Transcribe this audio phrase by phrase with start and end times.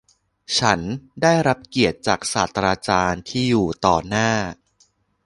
[0.59, 0.79] ฉัน
[1.21, 4.29] ได้รับเกียรติจากศาสตราจารย์ที่อยู่ต่อหน้า